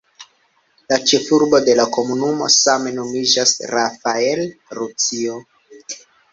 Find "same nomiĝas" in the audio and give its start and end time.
2.57-3.55